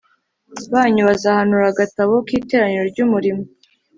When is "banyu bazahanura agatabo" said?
0.73-2.13